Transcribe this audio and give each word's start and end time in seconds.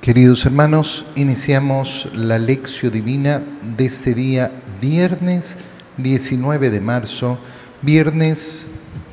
Queridos 0.00 0.46
hermanos, 0.46 1.04
iniciamos 1.14 2.08
la 2.14 2.38
lección 2.38 2.90
divina 2.90 3.42
de 3.76 3.84
este 3.84 4.14
día, 4.14 4.50
viernes 4.80 5.58
19 5.98 6.70
de 6.70 6.80
marzo, 6.80 7.38
viernes 7.82 8.68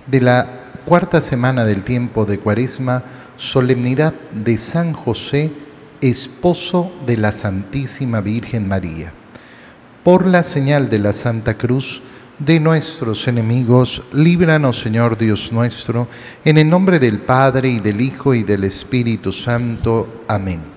de 0.05 0.21
la 0.21 0.71
cuarta 0.85 1.19
semana 1.19 1.65
del 1.65 1.83
tiempo 1.83 2.23
de 2.23 2.39
Cuaresma, 2.39 3.03
solemnidad 3.35 4.13
de 4.31 4.57
San 4.57 4.93
José, 4.93 5.51
esposo 5.99 6.89
de 7.05 7.17
la 7.17 7.33
Santísima 7.33 8.21
Virgen 8.21 8.65
María. 8.69 9.11
Por 10.05 10.25
la 10.25 10.41
señal 10.41 10.89
de 10.89 10.99
la 10.99 11.11
Santa 11.11 11.57
Cruz 11.57 12.01
de 12.39 12.61
nuestros 12.61 13.27
enemigos, 13.27 14.03
líbranos 14.13 14.79
Señor 14.79 15.17
Dios 15.17 15.51
nuestro, 15.51 16.07
en 16.45 16.57
el 16.57 16.69
nombre 16.69 16.97
del 16.97 17.19
Padre 17.19 17.71
y 17.71 17.79
del 17.81 17.99
Hijo 17.99 18.33
y 18.33 18.43
del 18.43 18.63
Espíritu 18.63 19.33
Santo. 19.33 20.23
Amén. 20.29 20.76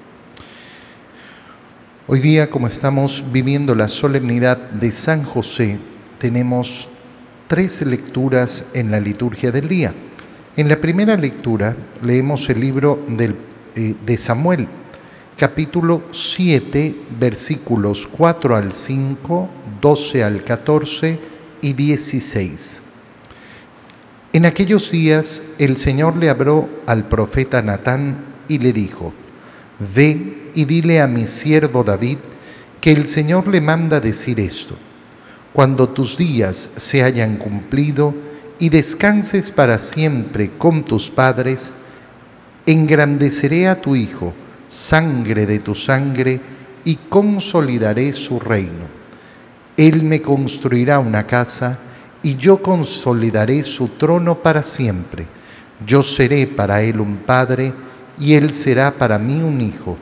Hoy 2.07 2.19
día, 2.19 2.49
como 2.49 2.65
estamos 2.65 3.23
viviendo 3.31 3.75
la 3.75 3.87
solemnidad 3.87 4.57
de 4.57 4.91
San 4.91 5.23
José, 5.23 5.77
tenemos 6.17 6.89
tres 7.47 7.85
lecturas 7.85 8.65
en 8.73 8.89
la 8.89 8.99
liturgia 8.99 9.51
del 9.51 9.69
día. 9.69 9.93
En 10.57 10.67
la 10.67 10.81
primera 10.81 11.15
lectura 11.15 11.77
leemos 12.01 12.49
el 12.49 12.59
libro 12.59 13.05
eh, 13.19 13.95
de 14.03 14.17
Samuel, 14.17 14.67
capítulo 15.37 16.01
7, 16.11 16.95
versículos 17.19 18.07
4 18.07 18.55
al 18.55 18.73
5, 18.73 19.49
12 19.79 20.23
al 20.23 20.43
14 20.43 21.19
y 21.61 21.73
16. 21.73 22.81
En 24.33 24.47
aquellos 24.47 24.89
días 24.89 25.43
el 25.59 25.77
Señor 25.77 26.17
le 26.17 26.31
habló 26.31 26.67
al 26.87 27.07
profeta 27.07 27.61
Natán 27.61 28.25
y 28.47 28.57
le 28.57 28.73
dijo, 28.73 29.13
Ve 29.95 30.40
y 30.53 30.65
dile 30.65 31.01
a 31.01 31.07
mi 31.07 31.27
siervo 31.27 31.83
David 31.83 32.17
que 32.79 32.91
el 32.91 33.07
Señor 33.07 33.47
le 33.47 33.61
manda 33.61 33.99
decir 33.99 34.39
esto. 34.39 34.75
Cuando 35.53 35.89
tus 35.89 36.17
días 36.17 36.71
se 36.77 37.03
hayan 37.03 37.37
cumplido 37.37 38.13
y 38.57 38.69
descanses 38.69 39.51
para 39.51 39.77
siempre 39.79 40.51
con 40.57 40.83
tus 40.83 41.09
padres, 41.09 41.73
engrandeceré 42.65 43.67
a 43.67 43.79
tu 43.79 43.95
Hijo, 43.95 44.33
sangre 44.67 45.45
de 45.45 45.59
tu 45.59 45.75
sangre, 45.75 46.41
y 46.83 46.95
consolidaré 46.95 48.13
su 48.13 48.39
reino. 48.39 48.89
Él 49.77 50.03
me 50.03 50.21
construirá 50.21 50.99
una 50.99 51.27
casa 51.27 51.77
y 52.23 52.35
yo 52.35 52.61
consolidaré 52.61 53.63
su 53.63 53.89
trono 53.89 54.41
para 54.41 54.63
siempre. 54.63 55.27
Yo 55.85 56.01
seré 56.01 56.47
para 56.47 56.81
él 56.81 56.99
un 56.99 57.17
padre 57.17 57.73
y 58.19 58.33
él 58.33 58.53
será 58.53 58.91
para 58.91 59.19
mí 59.19 59.41
un 59.41 59.61
hijo 59.61 59.97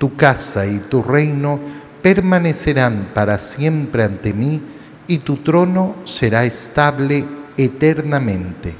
tu 0.00 0.16
casa 0.16 0.66
y 0.66 0.78
tu 0.78 1.02
reino 1.02 1.60
permanecerán 2.00 3.10
para 3.12 3.38
siempre 3.38 4.02
ante 4.02 4.32
mí 4.32 4.62
y 5.06 5.18
tu 5.18 5.36
trono 5.36 5.96
será 6.06 6.46
estable 6.46 7.26
eternamente. 7.58 8.74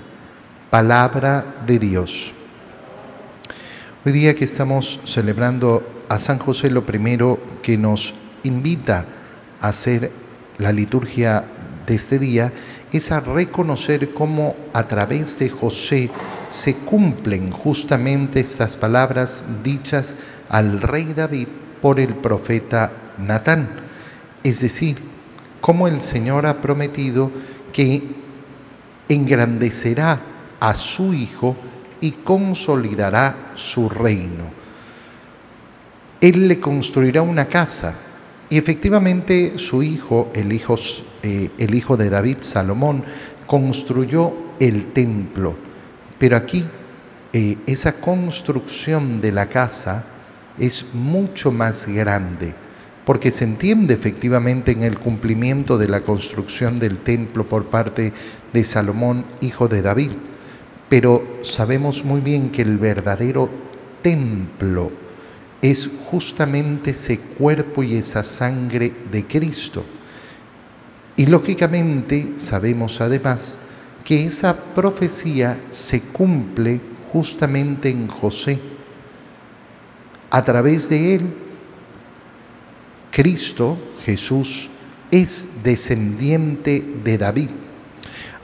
Palabra 0.70 1.62
de 1.66 1.78
Dios. 1.78 2.32
Hoy 4.02 4.12
día 4.12 4.34
que 4.34 4.46
estamos 4.46 4.98
celebrando 5.04 6.04
a 6.08 6.18
San 6.18 6.38
José, 6.38 6.70
lo 6.70 6.86
primero 6.86 7.38
que 7.62 7.76
nos 7.76 8.14
invita 8.44 9.04
a 9.60 9.68
hacer 9.68 10.10
la 10.56 10.72
liturgia 10.72 11.44
de 11.86 11.96
este 11.96 12.18
día 12.18 12.50
es 12.92 13.12
a 13.12 13.20
reconocer 13.20 14.14
cómo 14.14 14.56
a 14.72 14.88
través 14.88 15.38
de 15.38 15.50
José 15.50 16.08
se 16.50 16.74
cumplen 16.74 17.50
justamente 17.50 18.40
estas 18.40 18.76
palabras 18.76 19.44
dichas 19.62 20.16
al 20.48 20.80
rey 20.80 21.12
David 21.14 21.48
por 21.80 22.00
el 22.00 22.14
profeta 22.14 22.92
Natán. 23.18 23.68
Es 24.42 24.60
decir, 24.60 24.96
cómo 25.60 25.88
el 25.88 26.02
Señor 26.02 26.46
ha 26.46 26.60
prometido 26.60 27.30
que 27.72 28.02
engrandecerá 29.08 30.20
a 30.58 30.74
su 30.74 31.14
Hijo 31.14 31.56
y 32.00 32.12
consolidará 32.12 33.52
su 33.54 33.88
reino. 33.88 34.60
Él 36.20 36.48
le 36.48 36.58
construirá 36.58 37.22
una 37.22 37.46
casa 37.46 37.94
y 38.50 38.58
efectivamente 38.58 39.58
su 39.58 39.82
hijo, 39.82 40.30
el 40.34 40.52
hijo, 40.52 40.74
eh, 41.22 41.50
el 41.56 41.74
hijo 41.74 41.96
de 41.96 42.10
David, 42.10 42.38
Salomón, 42.40 43.04
construyó 43.46 44.32
el 44.58 44.92
templo. 44.92 45.69
Pero 46.20 46.36
aquí 46.36 46.66
eh, 47.32 47.56
esa 47.66 47.94
construcción 47.94 49.22
de 49.22 49.32
la 49.32 49.48
casa 49.48 50.04
es 50.58 50.94
mucho 50.94 51.50
más 51.50 51.88
grande, 51.88 52.54
porque 53.06 53.30
se 53.30 53.44
entiende 53.44 53.94
efectivamente 53.94 54.72
en 54.72 54.82
el 54.82 54.98
cumplimiento 54.98 55.78
de 55.78 55.88
la 55.88 56.02
construcción 56.02 56.78
del 56.78 56.98
templo 56.98 57.48
por 57.48 57.70
parte 57.70 58.12
de 58.52 58.64
Salomón, 58.64 59.24
hijo 59.40 59.66
de 59.66 59.80
David. 59.80 60.10
Pero 60.90 61.38
sabemos 61.42 62.04
muy 62.04 62.20
bien 62.20 62.50
que 62.50 62.60
el 62.60 62.76
verdadero 62.76 63.48
templo 64.02 64.92
es 65.62 65.88
justamente 66.04 66.90
ese 66.90 67.18
cuerpo 67.18 67.82
y 67.82 67.96
esa 67.96 68.24
sangre 68.24 68.92
de 69.10 69.26
Cristo. 69.26 69.84
Y 71.16 71.24
lógicamente 71.24 72.34
sabemos 72.36 73.00
además 73.00 73.56
que 74.10 74.26
esa 74.26 74.56
profecía 74.56 75.56
se 75.70 76.00
cumple 76.00 76.80
justamente 77.12 77.90
en 77.90 78.08
José. 78.08 78.58
A 80.28 80.42
través 80.42 80.88
de 80.88 81.14
él, 81.14 81.32
Cristo, 83.12 83.78
Jesús, 84.04 84.68
es 85.12 85.62
descendiente 85.62 86.84
de 87.04 87.18
David. 87.18 87.50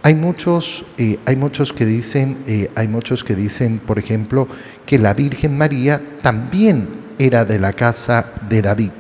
Hay 0.05 0.15
muchos, 0.15 0.85
eh, 0.99 1.19
hay 1.27 1.35
muchos 1.35 1.73
que 1.73 1.85
dicen, 1.85 2.37
eh, 2.47 2.71
hay 2.77 2.87
muchos 2.87 3.25
que 3.25 3.35
dicen, 3.35 3.81
por 3.81 3.99
ejemplo, 3.99 4.47
que 4.87 5.01
la 5.01 5.15
Virgen 5.15 5.59
María 5.59 6.01
también 6.23 6.91
era 7.19 7.45
de 7.45 7.59
la 7.59 7.73
casa 7.73 8.35
de 8.49 8.63
David. 8.63 8.93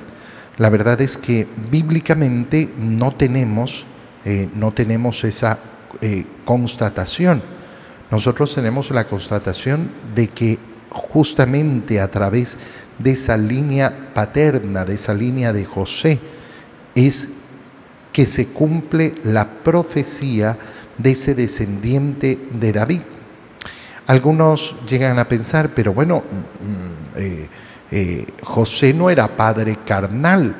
La 0.56 0.70
verdad 0.70 1.00
es 1.00 1.16
que 1.16 1.46
bíblicamente 1.70 2.68
no 2.76 3.12
tenemos, 3.12 3.86
eh, 4.24 4.48
no 4.52 4.72
tenemos 4.72 5.22
esa 5.22 5.60
eh, 6.00 6.24
constatación. 6.44 7.42
Nosotros 8.10 8.54
tenemos 8.54 8.90
la 8.90 9.06
constatación 9.06 9.90
de 10.14 10.28
que 10.28 10.58
justamente 10.90 12.00
a 12.00 12.10
través 12.10 12.58
de 12.98 13.12
esa 13.12 13.36
línea 13.36 14.10
paterna, 14.14 14.84
de 14.84 14.94
esa 14.94 15.12
línea 15.12 15.52
de 15.52 15.64
José, 15.64 16.18
es 16.94 17.28
que 18.12 18.26
se 18.26 18.46
cumple 18.46 19.14
la 19.24 19.48
profecía 19.62 20.56
de 20.96 21.10
ese 21.10 21.34
descendiente 21.34 22.38
de 22.52 22.72
David. 22.72 23.02
Algunos 24.06 24.76
llegan 24.88 25.18
a 25.18 25.28
pensar, 25.28 25.70
pero 25.74 25.92
bueno, 25.92 26.22
mm, 26.22 27.18
eh, 27.18 27.48
eh, 27.90 28.26
José 28.42 28.94
no 28.94 29.10
era 29.10 29.28
padre 29.28 29.78
carnal, 29.84 30.54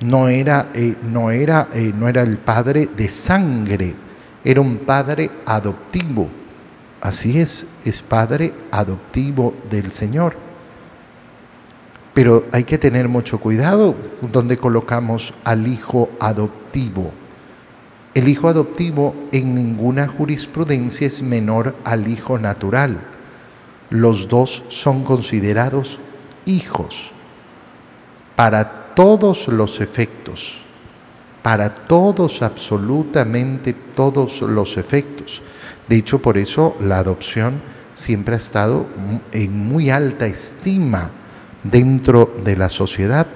no 0.00 0.28
era, 0.28 0.68
no, 1.02 1.30
era, 1.30 1.68
no 1.94 2.08
era 2.08 2.22
el 2.22 2.38
padre 2.38 2.88
de 2.96 3.08
sangre, 3.08 3.94
era 4.44 4.60
un 4.60 4.78
padre 4.78 5.30
adoptivo. 5.46 6.28
Así 7.00 7.40
es, 7.40 7.66
es 7.84 8.02
padre 8.02 8.54
adoptivo 8.70 9.54
del 9.70 9.92
Señor. 9.92 10.36
Pero 12.14 12.44
hay 12.52 12.64
que 12.64 12.78
tener 12.78 13.08
mucho 13.08 13.40
cuidado 13.40 13.94
donde 14.30 14.56
colocamos 14.56 15.34
al 15.44 15.66
hijo 15.66 16.10
adoptivo. 16.20 17.12
El 18.14 18.28
hijo 18.28 18.48
adoptivo 18.48 19.14
en 19.32 19.54
ninguna 19.54 20.06
jurisprudencia 20.06 21.06
es 21.06 21.22
menor 21.22 21.74
al 21.84 22.08
hijo 22.08 22.38
natural. 22.38 23.00
Los 23.88 24.28
dos 24.28 24.62
son 24.68 25.04
considerados 25.04 25.98
hijos 26.44 27.12
para 28.36 28.94
todos 28.94 29.48
los 29.48 29.80
efectos, 29.80 30.61
para 31.42 31.74
todos, 31.74 32.42
absolutamente 32.42 33.72
todos 33.72 34.42
los 34.42 34.76
efectos. 34.76 35.42
De 35.88 35.96
hecho, 35.96 36.20
por 36.20 36.38
eso 36.38 36.76
la 36.80 36.98
adopción 36.98 37.60
siempre 37.92 38.34
ha 38.34 38.38
estado 38.38 38.86
en 39.32 39.66
muy 39.66 39.90
alta 39.90 40.26
estima 40.26 41.10
dentro 41.64 42.34
de 42.44 42.56
la 42.56 42.68
sociedad, 42.68 43.26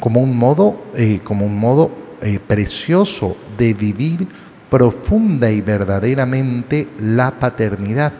como 0.00 0.20
un 0.20 0.36
modo, 0.36 0.82
eh, 0.94 1.20
como 1.22 1.46
un 1.46 1.58
modo 1.58 1.90
eh, 2.20 2.38
precioso 2.44 3.36
de 3.56 3.74
vivir 3.74 4.26
profunda 4.68 5.50
y 5.50 5.60
verdaderamente 5.60 6.88
la 7.00 7.30
paternidad. 7.30 8.12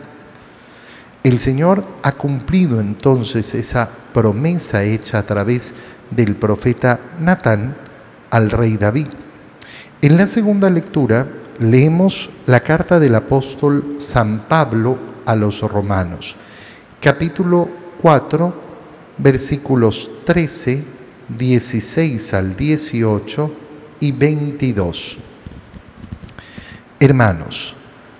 El 1.23 1.39
Señor 1.39 1.85
ha 2.01 2.13
cumplido 2.13 2.79
entonces 2.79 3.53
esa 3.53 3.89
promesa 4.13 4.83
hecha 4.83 5.19
a 5.19 5.25
través 5.25 5.73
del 6.09 6.35
profeta 6.35 6.99
Natán 7.19 7.88
al 8.29 8.51
rey 8.51 8.77
David. 8.77 9.07
En 10.01 10.17
la 10.17 10.27
segunda 10.27 10.69
lectura 10.69 11.27
leemos 11.59 12.29
la 12.45 12.61
carta 12.61 12.99
del 12.99 13.15
apóstol 13.15 13.95
San 13.97 14.47
Pablo 14.47 14.97
a 15.25 15.35
los 15.35 15.61
romanos, 15.61 16.35
capítulo 17.01 17.69
4, 18.01 18.53
versículos 19.17 20.09
13, 20.25 20.83
16 21.37 22.33
al 22.33 22.55
18 22.55 23.53
y 23.99 24.11
22. 24.11 25.17
Hermanos, 26.99 27.75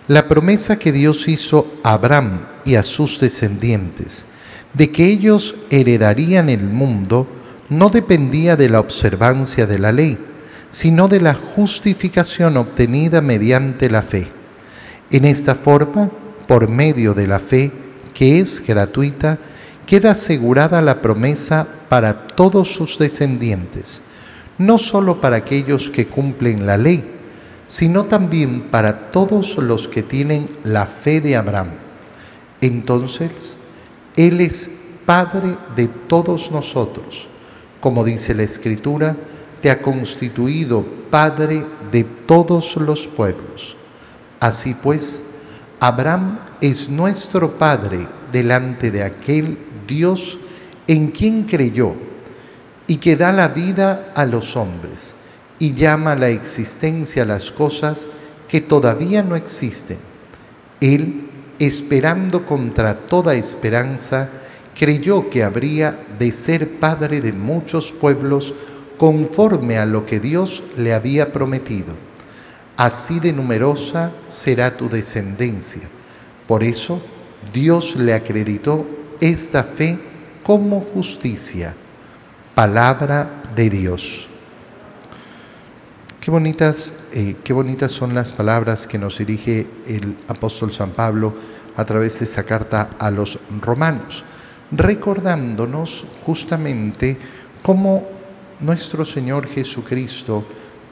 la 0.07 0.27
promesa 0.27 0.77
que 0.77 0.91
Dios 0.91 1.27
hizo 1.27 1.75
a 1.83 1.93
Abraham 1.93 2.41
y 2.65 2.75
a 2.75 2.83
sus 2.83 3.19
descendientes 3.19 4.25
de 4.73 4.91
que 4.91 5.05
ellos 5.05 5.55
heredarían 5.69 6.49
el 6.49 6.63
mundo 6.63 7.27
no 7.69 7.89
dependía 7.89 8.55
de 8.55 8.69
la 8.69 8.79
observancia 8.79 9.67
de 9.67 9.79
la 9.79 9.91
ley, 9.91 10.17
sino 10.71 11.07
de 11.07 11.21
la 11.21 11.33
justificación 11.33 12.57
obtenida 12.57 13.21
mediante 13.21 13.89
la 13.89 14.01
fe. 14.01 14.27
En 15.11 15.25
esta 15.25 15.55
forma, 15.55 16.09
por 16.47 16.67
medio 16.67 17.13
de 17.13 17.27
la 17.27 17.39
fe, 17.39 17.71
que 18.13 18.39
es 18.39 18.65
gratuita, 18.65 19.37
queda 19.85 20.11
asegurada 20.11 20.81
la 20.81 21.01
promesa 21.01 21.67
para 21.89 22.27
todos 22.27 22.73
sus 22.73 22.97
descendientes, 22.99 24.01
no 24.57 24.77
solo 24.77 25.21
para 25.21 25.37
aquellos 25.37 25.89
que 25.89 26.07
cumplen 26.07 26.65
la 26.65 26.77
ley, 26.77 27.03
sino 27.67 28.05
también 28.05 28.69
para 28.71 29.11
todos 29.11 29.57
los 29.57 29.87
que 29.87 30.03
tienen 30.03 30.49
la 30.63 30.85
fe 30.85 31.21
de 31.21 31.35
Abraham. 31.35 31.69
Entonces, 32.61 33.57
Él 34.15 34.41
es 34.41 34.71
Padre 35.05 35.55
de 35.75 35.87
todos 35.87 36.51
nosotros. 36.51 37.27
Como 37.79 38.03
dice 38.03 38.33
la 38.33 38.43
Escritura, 38.43 39.15
te 39.61 39.71
ha 39.71 39.81
constituido 39.81 40.85
Padre 41.09 41.65
de 41.91 42.03
todos 42.03 42.75
los 42.77 43.07
pueblos. 43.07 43.75
Así 44.39 44.73
pues, 44.73 45.23
Abraham 45.79 46.39
es 46.61 46.89
nuestro 46.89 47.57
Padre 47.57 48.07
delante 48.31 48.91
de 48.91 49.03
aquel 49.03 49.57
Dios 49.87 50.37
en 50.87 51.11
quien 51.11 51.43
creyó 51.43 51.93
y 52.87 52.97
que 52.97 53.15
da 53.15 53.31
la 53.31 53.49
vida 53.49 54.11
a 54.15 54.25
los 54.25 54.55
hombres 54.55 55.15
y 55.57 55.73
llama 55.73 56.13
a 56.13 56.15
la 56.15 56.29
existencia 56.29 57.25
las 57.25 57.51
cosas 57.51 58.07
que 58.47 58.61
todavía 58.61 59.21
no 59.21 59.35
existen. 59.35 59.97
Él, 60.81 61.29
esperando 61.59 62.45
contra 62.45 62.97
toda 63.07 63.35
esperanza, 63.35 64.29
creyó 64.77 65.29
que 65.29 65.43
habría 65.43 65.99
de 66.17 66.31
ser 66.31 66.79
padre 66.79 67.21
de 67.21 67.33
muchos 67.33 67.91
pueblos 67.91 68.53
conforme 68.97 69.77
a 69.77 69.85
lo 69.85 70.05
que 70.05 70.19
Dios 70.19 70.63
le 70.77 70.93
había 70.93 71.31
prometido. 71.31 71.93
Así 72.75 73.19
de 73.19 73.33
numerosa 73.33 74.11
será 74.27 74.75
tu 74.75 74.89
descendencia. 74.89 75.81
Por 76.47 76.63
eso 76.63 77.01
Dios 77.53 77.95
le 77.95 78.13
acreditó 78.13 78.87
esta 79.19 79.63
fe 79.63 79.99
como 80.43 80.81
justicia. 80.81 81.73
Palabra 82.55 83.43
de 83.55 83.69
Dios. 83.69 84.27
Qué 86.19 86.31
bonitas, 86.31 86.93
eh, 87.13 87.37
qué 87.43 87.53
bonitas 87.53 87.91
son 87.91 88.13
las 88.13 88.33
palabras 88.33 88.85
que 88.85 88.97
nos 88.97 89.17
dirige 89.17 89.67
el 89.87 90.17
apóstol 90.27 90.71
San 90.71 90.91
Pablo 90.91 91.33
a 91.75 91.85
través 91.85 92.19
de 92.19 92.25
esta 92.25 92.43
carta 92.43 92.91
a 92.99 93.09
los 93.09 93.39
romanos, 93.61 94.25
recordándonos 94.71 96.05
justamente 96.25 97.17
cómo 97.61 98.07
nuestro 98.59 99.05
Señor 99.05 99.47
Jesucristo 99.47 100.45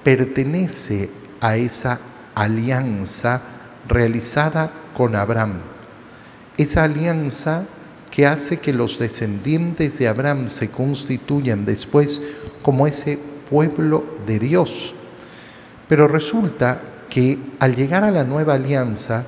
pertenece 0.04 1.10
a 1.42 1.58
esa 1.58 2.00
alianza 2.34 3.42
realizada 3.88 4.72
con 4.94 5.16
Abraham. 5.16 5.60
Esa 6.58 6.84
alianza 6.84 7.66
que 8.10 8.26
hace 8.26 8.58
que 8.58 8.74
los 8.74 8.98
descendientes 8.98 10.00
de 10.00 10.08
Abraham 10.08 10.50
se 10.50 10.70
constituyan 10.70 11.66
después 11.66 12.22
como 12.62 12.88
ese 12.88 13.20
pueblo 13.50 14.04
de 14.26 14.40
Dios. 14.40 14.94
Pero 15.88 16.08
resulta 16.08 16.82
que 17.10 17.38
al 17.60 17.76
llegar 17.76 18.04
a 18.04 18.12
la 18.12 18.24
nueva 18.24 18.56
alianza 18.56 19.26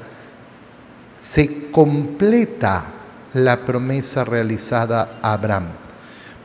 se 1.19 1.69
completa 1.71 2.98
la 3.33 3.65
promesa 3.65 4.23
realizada 4.23 5.19
a 5.21 5.33
Abraham. 5.33 5.67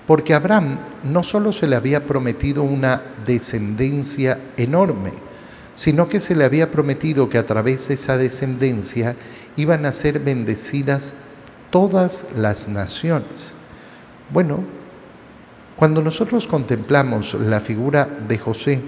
Porque 0.06 0.34
a 0.34 0.36
Abraham 0.36 0.78
no 1.02 1.22
solo 1.22 1.52
se 1.52 1.66
le 1.66 1.76
había 1.76 2.04
prometido 2.06 2.62
una 2.62 3.02
descendencia 3.24 4.38
enorme, 4.56 5.12
sino 5.74 6.08
que 6.08 6.20
se 6.20 6.36
le 6.36 6.44
había 6.44 6.70
prometido 6.70 7.28
que 7.28 7.38
a 7.38 7.46
través 7.46 7.88
de 7.88 7.94
esa 7.94 8.16
descendencia 8.16 9.16
iban 9.56 9.86
a 9.86 9.92
ser 9.92 10.20
bendecidas 10.20 11.14
todas 11.70 12.26
las 12.36 12.68
naciones. 12.68 13.54
Bueno, 14.30 14.60
cuando 15.76 16.02
nosotros 16.02 16.46
contemplamos 16.46 17.34
la 17.34 17.60
figura 17.60 18.08
de 18.28 18.38
José, 18.38 18.82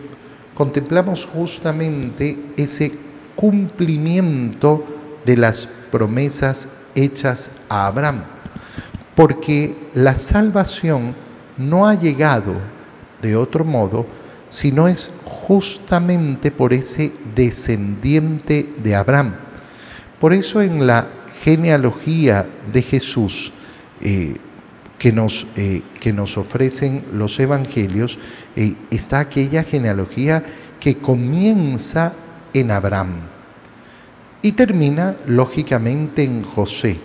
contemplamos 0.55 1.27
justamente 1.27 2.39
ese 2.57 2.93
cumplimiento 3.35 4.85
de 5.25 5.37
las 5.37 5.67
promesas 5.91 6.69
hechas 6.97 7.53
a 7.69 7.87
Abraham, 7.87 8.25
porque 9.15 9.91
la 9.95 10.17
salvación 10.17 11.15
no 11.57 11.87
ha 11.87 11.95
llegado 11.95 12.55
de 13.23 13.37
otro 13.37 13.65
modo, 13.65 14.07
sino 14.49 14.89
es 14.89 15.11
justamente 15.25 16.51
por 16.51 16.73
ese 16.73 17.13
descendiente 17.35 18.75
de 18.83 18.97
Abraham. 18.97 19.35
Por 20.21 20.33
eso 20.33 20.61
en 20.61 20.87
la 20.87 21.09
genealogía 21.43 22.47
de 22.73 22.83
Jesús 22.83 23.53
eh, 24.01 24.37
que, 24.99 25.13
nos, 25.13 25.47
eh, 25.57 25.83
que, 26.01 26.13
nos, 26.13 26.39
ofrecen 26.39 27.03
los 27.13 27.39
evangelios, 27.39 28.19
eh, 28.57 28.75
está 28.91 29.21
aquella 29.21 29.63
genealogía 29.63 30.43
que 30.81 30.99
comienza 30.99 32.15
en 32.53 32.71
Abraham 32.71 33.36
y 34.43 34.53
termina 34.53 35.17
lógicamente 35.27 36.25
en 36.25 36.43
José, 36.43 36.99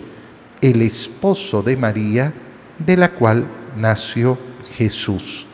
el 0.60 0.82
esposo 0.82 1.62
de 1.62 1.76
María, 1.76 2.32
de 2.78 2.96
la 2.96 3.10
cual 3.12 3.46
nació 3.76 4.38
Jesús. 4.76 5.46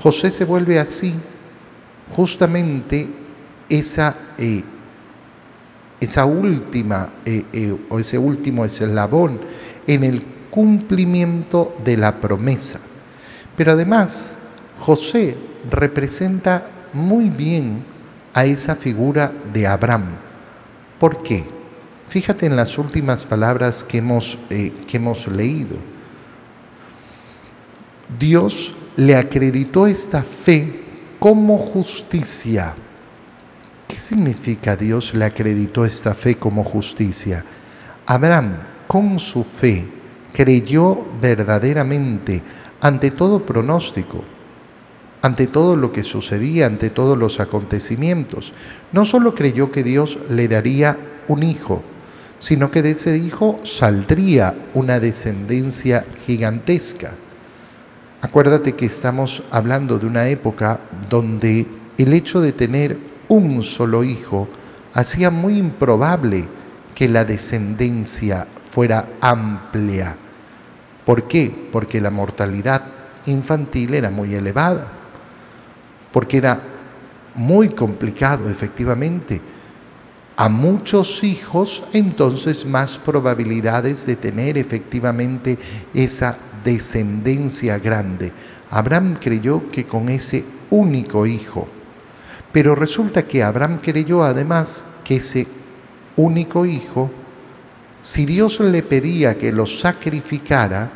José 0.00 0.30
se 0.30 0.44
vuelve 0.44 0.78
así 0.78 1.12
justamente 2.14 3.08
esa 3.68 4.16
esa 6.00 6.24
última 6.24 7.10
eh, 7.24 7.44
eh, 7.52 7.76
o 7.90 7.98
ese 7.98 8.18
último 8.18 8.64
eslabón 8.64 9.40
en 9.86 10.02
el 10.02 10.22
cumplimiento 10.50 11.76
de 11.84 11.96
la 11.96 12.20
promesa. 12.20 12.80
Pero 13.56 13.72
además, 13.72 14.34
José 14.78 15.36
representa 15.70 16.66
muy 16.94 17.28
bien 17.28 17.84
a 18.32 18.46
esa 18.46 18.74
figura 18.74 19.32
de 19.52 19.66
Abraham. 19.66 20.16
¿Por 21.00 21.24
qué? 21.24 21.44
Fíjate 22.08 22.46
en 22.46 22.54
las 22.54 22.78
últimas 22.78 23.24
palabras 23.24 23.82
que 23.82 23.98
hemos, 23.98 24.38
eh, 24.50 24.72
que 24.86 24.98
hemos 24.98 25.26
leído. 25.26 25.76
Dios 28.20 28.72
le 28.96 29.16
acreditó 29.16 29.88
esta 29.88 30.22
fe 30.22 30.84
como 31.18 31.58
justicia 31.58 32.74
¿Qué 33.90 33.98
significa 33.98 34.76
Dios 34.76 35.14
le 35.14 35.24
acreditó 35.24 35.84
esta 35.84 36.14
fe 36.14 36.36
como 36.36 36.62
justicia? 36.62 37.44
Abraham, 38.06 38.58
con 38.86 39.18
su 39.18 39.42
fe, 39.42 39.84
creyó 40.32 40.96
verdaderamente 41.20 42.40
ante 42.80 43.10
todo 43.10 43.44
pronóstico, 43.44 44.22
ante 45.22 45.46
todo 45.46 45.76
lo 45.76 45.92
que 45.92 46.04
sucedía, 46.04 46.66
ante 46.66 46.90
todos 46.90 47.16
los 47.16 47.40
acontecimientos. 47.40 48.52
No 48.92 49.04
solo 49.04 49.34
creyó 49.34 49.70
que 49.70 49.82
Dios 49.82 50.18
le 50.30 50.48
daría 50.48 50.98
un 51.28 51.42
hijo, 51.42 51.82
sino 52.38 52.70
que 52.70 52.82
de 52.82 52.92
ese 52.92 53.18
hijo 53.18 53.60
saldría 53.64 54.54
una 54.74 54.98
descendencia 54.98 56.04
gigantesca. 56.26 57.12
Acuérdate 58.22 58.72
que 58.72 58.86
estamos 58.86 59.42
hablando 59.50 59.98
de 59.98 60.06
una 60.06 60.28
época 60.28 60.80
donde 61.08 61.66
el 61.98 62.12
hecho 62.12 62.40
de 62.40 62.52
tener 62.52 63.10
un 63.30 63.62
solo 63.62 64.02
hijo, 64.02 64.48
hacía 64.92 65.30
muy 65.30 65.56
improbable 65.56 66.48
que 66.94 67.08
la 67.08 67.24
descendencia 67.24 68.46
fuera 68.70 69.08
amplia. 69.20 70.16
¿Por 71.06 71.28
qué? 71.28 71.68
Porque 71.70 72.00
la 72.00 72.10
mortalidad 72.10 72.82
infantil 73.26 73.94
era 73.94 74.10
muy 74.10 74.34
elevada, 74.34 74.99
porque 76.12 76.38
era 76.38 76.60
muy 77.34 77.68
complicado 77.70 78.48
efectivamente. 78.50 79.40
A 80.36 80.48
muchos 80.48 81.22
hijos, 81.22 81.82
entonces 81.92 82.64
más 82.64 82.98
probabilidades 82.98 84.06
de 84.06 84.16
tener 84.16 84.56
efectivamente 84.56 85.58
esa 85.92 86.38
descendencia 86.64 87.78
grande. 87.78 88.32
Abraham 88.70 89.16
creyó 89.20 89.70
que 89.70 89.84
con 89.84 90.08
ese 90.08 90.44
único 90.70 91.26
hijo, 91.26 91.68
pero 92.52 92.74
resulta 92.74 93.26
que 93.26 93.42
Abraham 93.42 93.80
creyó 93.82 94.24
además 94.24 94.84
que 95.04 95.16
ese 95.16 95.46
único 96.16 96.64
hijo, 96.64 97.10
si 98.02 98.24
Dios 98.24 98.60
le 98.60 98.82
pedía 98.82 99.36
que 99.36 99.52
lo 99.52 99.66
sacrificara, 99.66 100.90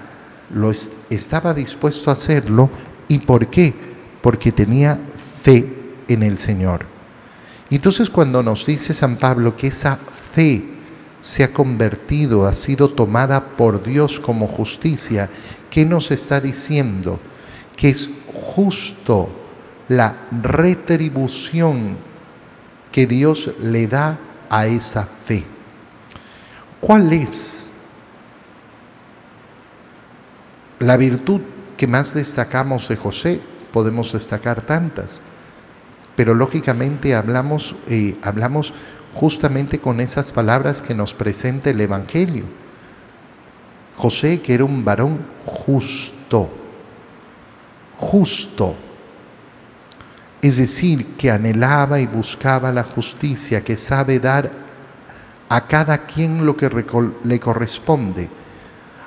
lo 0.54 0.72
estaba 1.10 1.52
dispuesto 1.52 2.10
a 2.10 2.14
hacerlo. 2.14 2.70
¿Y 3.08 3.18
por 3.18 3.48
qué? 3.48 3.93
Porque 4.24 4.52
tenía 4.52 4.98
fe 5.42 5.68
en 6.08 6.22
el 6.22 6.38
Señor. 6.38 6.86
Y 7.68 7.74
entonces 7.74 8.08
cuando 8.08 8.42
nos 8.42 8.64
dice 8.64 8.94
San 8.94 9.18
Pablo 9.18 9.54
que 9.54 9.66
esa 9.66 9.96
fe 9.96 10.64
se 11.20 11.44
ha 11.44 11.52
convertido, 11.52 12.46
ha 12.46 12.54
sido 12.54 12.88
tomada 12.88 13.48
por 13.48 13.82
Dios 13.82 14.18
como 14.18 14.48
justicia, 14.48 15.28
¿qué 15.68 15.84
nos 15.84 16.10
está 16.10 16.40
diciendo? 16.40 17.20
Que 17.76 17.90
es 17.90 18.08
justo 18.32 19.28
la 19.88 20.16
retribución 20.30 21.98
que 22.90 23.06
Dios 23.06 23.50
le 23.60 23.86
da 23.88 24.18
a 24.48 24.66
esa 24.66 25.04
fe. 25.04 25.44
¿Cuál 26.80 27.12
es 27.12 27.70
la 30.78 30.96
virtud 30.96 31.42
que 31.76 31.86
más 31.86 32.14
destacamos 32.14 32.88
de 32.88 32.96
José? 32.96 33.53
Podemos 33.74 34.12
destacar 34.12 34.62
tantas 34.62 35.20
pero 36.16 36.34
lógicamente 36.34 37.14
hablamos, 37.14 37.74
eh, 37.88 38.16
hablamos 38.22 38.72
justamente 39.14 39.78
con 39.78 40.00
esas 40.00 40.32
palabras 40.32 40.80
que 40.80 40.94
nos 40.94 41.14
presenta 41.14 41.70
el 41.70 41.80
Evangelio. 41.80 42.44
José, 43.96 44.40
que 44.40 44.54
era 44.54 44.64
un 44.64 44.84
varón 44.84 45.20
justo, 45.44 46.50
justo, 47.96 48.74
es 50.42 50.56
decir, 50.58 51.16
que 51.16 51.30
anhelaba 51.30 52.00
y 52.00 52.06
buscaba 52.06 52.72
la 52.72 52.84
justicia, 52.84 53.62
que 53.62 53.76
sabe 53.76 54.18
dar 54.18 54.50
a 55.48 55.66
cada 55.66 55.98
quien 55.98 56.44
lo 56.44 56.56
que 56.56 56.68
le 57.24 57.40
corresponde. 57.40 58.28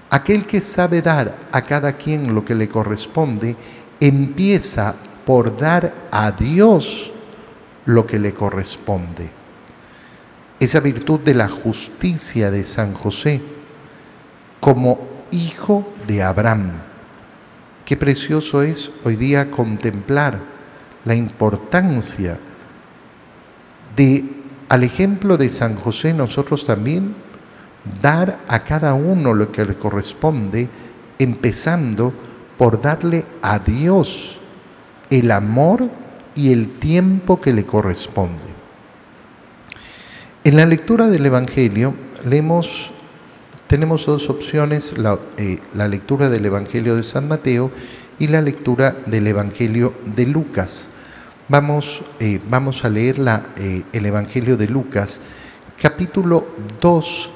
Aquel 0.09 0.45
que 0.45 0.61
sabe 0.61 1.01
dar 1.01 1.35
a 1.51 1.61
cada 1.63 1.93
quien 1.93 2.33
lo 2.33 2.45
que 2.45 2.55
le 2.55 2.69
corresponde, 2.69 3.57
empieza 3.99 4.95
por 5.25 5.57
dar 5.57 5.93
a 6.11 6.31
Dios 6.31 7.11
lo 7.85 8.05
que 8.05 8.19
le 8.19 8.33
corresponde. 8.33 9.29
Esa 10.59 10.79
virtud 10.79 11.19
de 11.19 11.33
la 11.33 11.49
justicia 11.49 12.49
de 12.51 12.65
San 12.65 12.93
José 12.93 13.41
como 14.59 14.99
hijo 15.31 15.93
de 16.07 16.23
Abraham. 16.23 16.71
Qué 17.85 17.95
precioso 17.95 18.63
es 18.63 18.91
hoy 19.03 19.15
día 19.15 19.51
contemplar 19.51 20.39
la 21.05 21.15
importancia 21.15 22.37
de, 23.95 24.25
al 24.69 24.83
ejemplo 24.83 25.37
de 25.37 25.49
San 25.49 25.75
José, 25.75 26.13
nosotros 26.13 26.65
también 26.65 27.15
dar 28.01 28.39
a 28.47 28.63
cada 28.63 28.93
uno 28.93 29.33
lo 29.33 29.51
que 29.51 29.65
le 29.65 29.75
corresponde, 29.75 30.69
empezando 31.17 32.13
por 32.57 32.81
darle 32.81 33.25
a 33.41 33.59
Dios 33.59 34.39
el 35.09 35.31
amor 35.31 35.89
y 36.35 36.51
el 36.51 36.79
tiempo 36.79 37.39
que 37.39 37.53
le 37.53 37.63
corresponde. 37.63 38.43
En 40.43 40.55
la 40.55 40.65
lectura 40.65 41.07
del 41.07 41.25
Evangelio 41.25 41.93
tenemos 43.67 44.05
dos 44.05 44.29
opciones, 44.29 44.97
la, 44.97 45.19
eh, 45.37 45.59
lectura 45.73 46.29
del 46.29 46.45
Evangelio 46.45 46.95
de 46.95 47.03
San 47.03 47.27
Mateo 47.27 47.71
y 48.19 48.27
la 48.27 48.41
lectura 48.41 48.95
del 49.05 49.27
Evangelio 49.27 49.93
de 50.05 50.25
Lucas. 50.25 50.89
Vamos, 51.49 52.01
eh, 52.19 52.39
vamos 52.49 52.85
a 52.85 52.89
leer 52.89 53.19
la, 53.19 53.47
eh, 53.57 53.83
el 53.93 54.05
Evangelio 54.05 54.57
de 54.57 54.67
Lucas, 54.67 55.19
capítulo 55.81 56.47
2, 56.81 57.29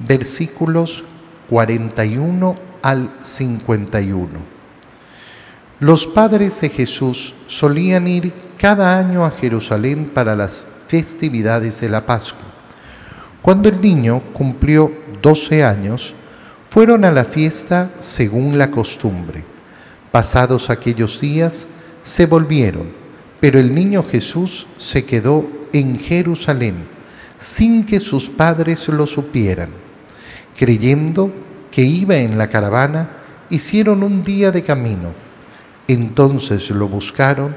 versículos 0.00 1.04
41 1.48 2.54
al 2.82 3.10
51. 3.22 4.53
Los 5.84 6.06
padres 6.06 6.62
de 6.62 6.70
Jesús 6.70 7.34
solían 7.46 8.08
ir 8.08 8.32
cada 8.56 8.98
año 8.98 9.22
a 9.26 9.30
Jerusalén 9.30 10.12
para 10.14 10.34
las 10.34 10.66
festividades 10.88 11.78
de 11.82 11.90
la 11.90 12.06
Pascua. 12.06 12.40
Cuando 13.42 13.68
el 13.68 13.82
niño 13.82 14.22
cumplió 14.32 14.90
12 15.20 15.62
años, 15.62 16.14
fueron 16.70 17.04
a 17.04 17.10
la 17.10 17.26
fiesta 17.26 17.90
según 17.98 18.56
la 18.56 18.70
costumbre. 18.70 19.44
Pasados 20.10 20.70
aquellos 20.70 21.20
días, 21.20 21.66
se 22.02 22.24
volvieron, 22.24 22.90
pero 23.38 23.60
el 23.60 23.74
niño 23.74 24.02
Jesús 24.02 24.66
se 24.78 25.04
quedó 25.04 25.46
en 25.74 25.98
Jerusalén 25.98 26.76
sin 27.36 27.84
que 27.84 28.00
sus 28.00 28.30
padres 28.30 28.88
lo 28.88 29.06
supieran. 29.06 29.68
Creyendo 30.56 31.30
que 31.70 31.82
iba 31.82 32.16
en 32.16 32.38
la 32.38 32.48
caravana, 32.48 33.10
hicieron 33.50 34.02
un 34.02 34.24
día 34.24 34.50
de 34.50 34.62
camino 34.62 35.23
entonces 35.88 36.70
lo 36.70 36.88
buscaron 36.88 37.54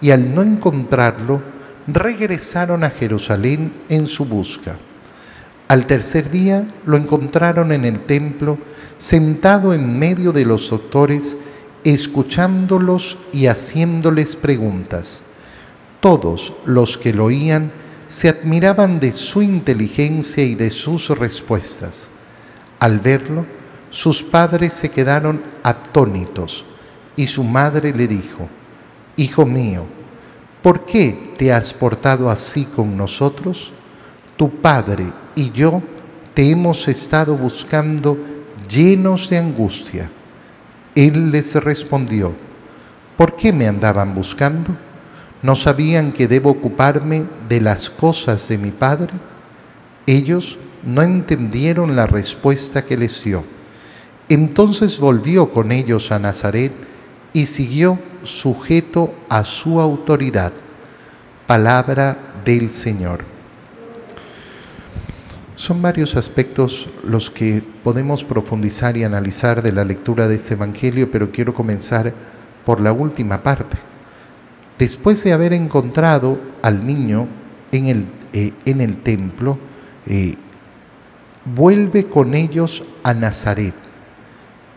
y 0.00 0.10
al 0.10 0.34
no 0.34 0.42
encontrarlo, 0.42 1.42
regresaron 1.86 2.84
a 2.84 2.90
Jerusalén 2.90 3.72
en 3.88 4.06
su 4.06 4.24
busca. 4.24 4.76
Al 5.68 5.86
tercer 5.86 6.30
día 6.30 6.66
lo 6.86 6.96
encontraron 6.96 7.72
en 7.72 7.84
el 7.84 8.00
templo, 8.00 8.58
sentado 8.96 9.74
en 9.74 9.98
medio 9.98 10.32
de 10.32 10.44
los 10.44 10.70
doctores, 10.70 11.36
escuchándolos 11.84 13.18
y 13.32 13.46
haciéndoles 13.46 14.34
preguntas. 14.34 15.22
Todos 16.00 16.54
los 16.64 16.96
que 16.96 17.12
lo 17.12 17.26
oían 17.26 17.70
se 18.06 18.28
admiraban 18.28 19.00
de 19.00 19.12
su 19.12 19.42
inteligencia 19.42 20.42
y 20.42 20.54
de 20.54 20.70
sus 20.70 21.10
respuestas. 21.10 22.08
Al 22.80 22.98
verlo, 22.98 23.44
sus 23.90 24.22
padres 24.22 24.72
se 24.72 24.90
quedaron 24.90 25.42
atónitos 25.62 26.64
y 27.18 27.26
su 27.26 27.42
madre 27.42 27.92
le 27.92 28.06
dijo, 28.06 28.48
Hijo 29.16 29.44
mío, 29.44 29.84
¿por 30.62 30.84
qué 30.84 31.34
te 31.36 31.52
has 31.52 31.74
portado 31.74 32.30
así 32.30 32.64
con 32.64 32.96
nosotros? 32.96 33.72
Tu 34.36 34.48
padre 34.48 35.06
y 35.34 35.50
yo 35.50 35.82
te 36.32 36.48
hemos 36.48 36.86
estado 36.86 37.36
buscando 37.36 38.16
llenos 38.70 39.28
de 39.28 39.38
angustia. 39.38 40.08
Él 40.94 41.32
les 41.32 41.56
respondió, 41.56 42.32
¿por 43.16 43.34
qué 43.34 43.52
me 43.52 43.66
andaban 43.66 44.14
buscando? 44.14 44.76
¿No 45.42 45.56
sabían 45.56 46.12
que 46.12 46.28
debo 46.28 46.50
ocuparme 46.50 47.24
de 47.48 47.60
las 47.60 47.90
cosas 47.90 48.46
de 48.46 48.58
mi 48.58 48.70
padre? 48.70 49.12
Ellos 50.06 50.56
no 50.86 51.02
entendieron 51.02 51.96
la 51.96 52.06
respuesta 52.06 52.84
que 52.84 52.96
les 52.96 53.24
dio. 53.24 53.42
Entonces 54.28 55.00
volvió 55.00 55.50
con 55.50 55.72
ellos 55.72 56.12
a 56.12 56.20
Nazaret, 56.20 56.87
y 57.38 57.46
siguió 57.46 58.00
sujeto 58.24 59.14
a 59.28 59.44
su 59.44 59.80
autoridad. 59.80 60.52
Palabra 61.46 62.18
del 62.44 62.72
Señor. 62.72 63.20
Son 65.54 65.80
varios 65.80 66.16
aspectos 66.16 66.88
los 67.04 67.30
que 67.30 67.62
podemos 67.84 68.24
profundizar 68.24 68.96
y 68.96 69.04
analizar 69.04 69.62
de 69.62 69.70
la 69.70 69.84
lectura 69.84 70.26
de 70.26 70.34
este 70.34 70.54
Evangelio, 70.54 71.12
pero 71.12 71.30
quiero 71.30 71.54
comenzar 71.54 72.12
por 72.64 72.80
la 72.80 72.92
última 72.92 73.40
parte. 73.40 73.76
Después 74.76 75.22
de 75.22 75.32
haber 75.32 75.52
encontrado 75.52 76.40
al 76.60 76.84
niño 76.84 77.28
en 77.70 77.86
el, 77.86 78.06
eh, 78.32 78.52
en 78.64 78.80
el 78.80 78.96
templo, 78.96 79.58
eh, 80.06 80.34
vuelve 81.44 82.08
con 82.08 82.34
ellos 82.34 82.82
a 83.04 83.14
Nazaret 83.14 83.87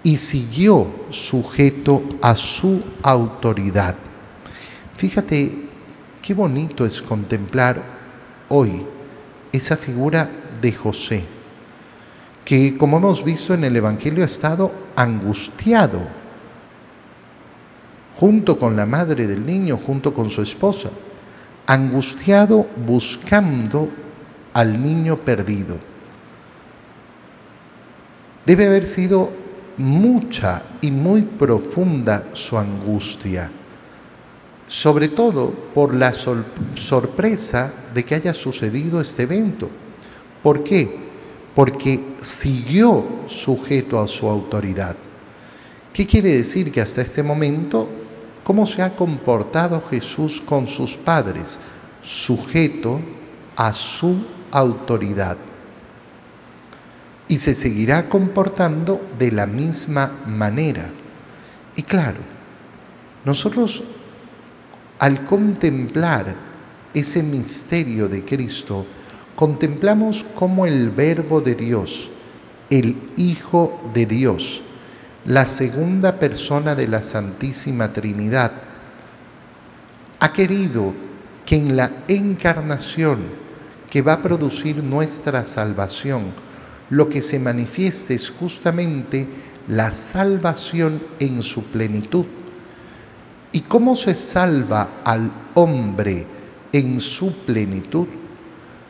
y 0.04 0.18
siguió 0.18 0.88
sujeto 1.10 2.04
a 2.22 2.36
su 2.36 2.84
autoridad. 3.04 3.96
Fíjate 4.96 5.70
qué 6.22 6.34
bonito 6.34 6.86
es 6.86 7.02
contemplar 7.02 7.82
hoy 8.50 8.86
esa 9.52 9.78
figura 9.78 10.30
de 10.62 10.72
José, 10.72 11.24
que 12.46 12.78
como 12.78 12.98
hemos 12.98 13.24
visto 13.24 13.54
en 13.54 13.64
el 13.64 13.76
Evangelio 13.76 14.24
ha 14.24 14.28
estado 14.28 14.72
angustiado 14.96 16.00
junto 18.22 18.60
con 18.60 18.76
la 18.76 18.86
madre 18.86 19.26
del 19.26 19.46
niño, 19.46 19.78
junto 19.78 20.14
con 20.14 20.30
su 20.30 20.44
esposa, 20.44 20.92
angustiado 21.66 22.68
buscando 22.86 23.90
al 24.54 24.82
niño 24.82 25.18
perdido. 25.18 25.78
Debe 28.46 28.68
haber 28.68 28.86
sido 28.86 29.41
mucha 29.78 30.64
y 30.82 30.92
muy 30.92 31.22
profunda 31.22 32.28
su 32.34 32.58
angustia, 32.58 33.52
sobre 34.68 35.10
todo 35.10 35.50
por 35.74 35.94
la 35.94 36.14
sorpresa 36.14 37.74
de 37.94 38.06
que 38.06 38.16
haya 38.16 38.34
sucedido 38.34 39.02
este 39.02 39.24
evento. 39.24 39.70
¿Por 40.42 40.64
qué? 40.64 41.00
Porque 41.56 42.16
siguió 42.22 43.06
sujeto 43.28 44.00
a 44.00 44.08
su 44.08 44.28
autoridad. 44.28 44.96
¿Qué 45.92 46.08
quiere 46.08 46.38
decir 46.38 46.72
que 46.72 46.82
hasta 46.82 47.02
este 47.02 47.22
momento, 47.22 47.90
cómo 48.44 48.66
se 48.66 48.82
ha 48.82 48.96
comportado 48.96 49.82
Jesús 49.90 50.42
con 50.42 50.68
sus 50.68 50.96
padres? 50.96 51.60
Sujeto 52.02 53.00
a 53.56 53.74
su 53.74 54.18
autoridad 54.52 55.38
y 57.32 57.38
se 57.38 57.56
seguirá 57.56 58.10
comportando 58.10 59.10
de 59.18 59.32
la 59.32 59.48
misma 59.48 60.20
manera. 60.28 60.90
Y 61.78 61.84
claro, 61.84 62.20
nosotros 63.24 63.84
al 65.00 65.24
contemplar 65.24 66.36
ese 66.94 67.24
misterio 67.24 68.10
de 68.10 68.26
Cristo, 68.26 68.86
contemplamos 69.34 70.26
como 70.36 70.66
el 70.66 70.90
Verbo 70.90 71.40
de 71.40 71.56
Dios, 71.56 72.10
el 72.70 72.98
Hijo 73.16 73.80
de 73.94 74.06
Dios, 74.06 74.62
la 75.24 75.46
segunda 75.46 76.20
persona 76.20 76.76
de 76.76 76.90
la 76.90 77.02
Santísima 77.02 77.94
Trinidad, 77.94 78.52
ha 80.20 80.34
querido 80.34 80.94
que 81.46 81.56
en 81.56 81.78
la 81.78 82.04
encarnación 82.10 83.20
que 83.90 84.02
va 84.02 84.14
a 84.14 84.22
producir 84.22 84.84
nuestra 84.84 85.46
salvación, 85.46 86.51
lo 86.92 87.10
que 87.10 87.22
se 87.22 87.40
manifiesta 87.40 88.14
es 88.14 88.30
justamente 88.30 89.28
la 89.68 89.92
salvación 89.92 91.02
en 91.20 91.42
su 91.42 91.64
plenitud. 91.64 92.26
¿Y 93.54 93.62
cómo 93.62 93.96
se 93.96 94.14
salva 94.14 95.02
al 95.04 95.32
hombre 95.56 96.28
en 96.72 97.00
su 97.02 97.34
plenitud? 97.46 98.08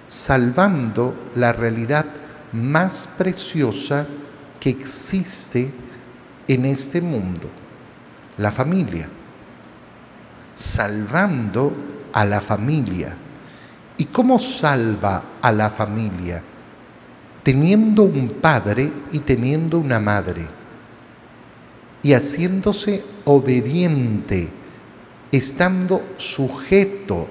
Salvando 0.08 1.30
la 1.36 1.54
realidad 1.54 2.06
más 2.54 3.08
preciosa 3.18 4.06
que 4.60 4.72
existe 4.72 5.72
en 6.48 6.66
este 6.66 7.02
mundo, 7.02 7.50
la 8.38 8.52
familia. 8.52 9.08
Salvando 10.56 11.74
a 12.14 12.26
la 12.26 12.42
familia. 12.42 13.16
¿Y 13.98 14.06
cómo 14.06 14.40
salva 14.40 15.24
a 15.42 15.52
la 15.52 15.70
familia? 15.70 16.44
Teniendo 17.44 18.04
un 18.04 18.30
padre 18.42 18.92
y 19.12 19.20
teniendo 19.20 19.80
una 19.80 20.00
madre, 20.00 20.48
y 22.04 22.14
haciéndose 22.14 23.04
obediente, 23.26 24.50
estando 25.32 26.02
sujeto 26.18 27.28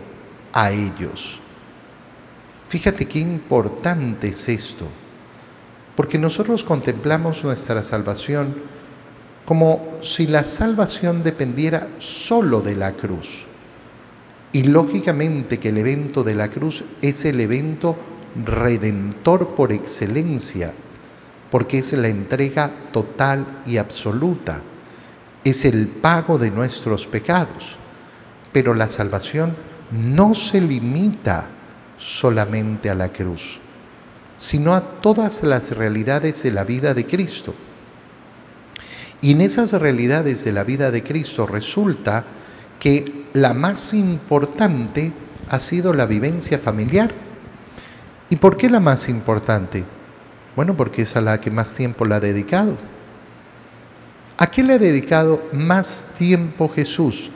a 0.52 0.70
ellos. 0.70 1.40
Fíjate 2.68 3.06
qué 3.06 3.18
importante 3.18 4.28
es 4.28 4.48
esto, 4.48 4.86
porque 5.96 6.18
nosotros 6.18 6.62
contemplamos 6.62 7.42
nuestra 7.44 7.82
salvación 7.82 8.54
como 9.44 9.98
si 10.00 10.28
la 10.28 10.44
salvación 10.44 11.24
dependiera 11.24 11.88
solo 11.98 12.60
de 12.60 12.76
la 12.76 12.92
cruz. 12.92 13.46
Y 14.52 14.62
lógicamente 14.62 15.58
que 15.58 15.70
el 15.70 15.78
evento 15.78 16.22
de 16.22 16.36
la 16.36 16.48
cruz 16.48 16.84
es 17.02 17.24
el 17.24 17.40
evento 17.40 17.96
redentor 18.36 19.54
por 19.54 19.72
excelencia, 19.72 20.72
porque 21.50 21.78
es 21.78 21.92
la 21.92 22.08
entrega 22.08 22.70
total 22.92 23.62
y 23.66 23.76
absoluta, 23.76 24.62
es 25.44 25.64
el 25.64 25.86
pago 25.86 26.38
de 26.38 26.50
nuestros 26.50 27.06
pecados. 27.06 27.76
Pero 28.52 28.74
la 28.74 28.88
salvación 28.88 29.56
no 29.90 30.34
se 30.34 30.60
limita 30.60 31.48
solamente 31.98 32.90
a 32.90 32.94
la 32.94 33.10
cruz, 33.10 33.58
sino 34.38 34.74
a 34.74 34.80
todas 34.80 35.42
las 35.42 35.76
realidades 35.76 36.42
de 36.42 36.52
la 36.52 36.64
vida 36.64 36.94
de 36.94 37.06
Cristo. 37.06 37.54
Y 39.22 39.32
en 39.32 39.42
esas 39.42 39.72
realidades 39.72 40.44
de 40.44 40.52
la 40.52 40.64
vida 40.64 40.90
de 40.90 41.02
Cristo 41.02 41.46
resulta 41.46 42.24
que 42.78 43.26
la 43.34 43.52
más 43.52 43.92
importante 43.92 45.12
ha 45.48 45.60
sido 45.60 45.92
la 45.92 46.06
vivencia 46.06 46.58
familiar 46.58 47.29
¿Y 48.30 48.36
por 48.36 48.56
qué 48.56 48.70
la 48.70 48.78
más 48.78 49.08
importante? 49.08 49.84
Bueno, 50.54 50.76
porque 50.76 51.02
es 51.02 51.16
a 51.16 51.20
la 51.20 51.40
que 51.40 51.50
más 51.50 51.74
tiempo 51.74 52.04
la 52.04 52.16
ha 52.16 52.20
dedicado. 52.20 52.76
¿A 54.38 54.46
qué 54.46 54.62
le 54.62 54.74
ha 54.74 54.78
dedicado 54.78 55.42
más 55.52 56.06
tiempo 56.16 56.68
Jesús? 56.68 57.30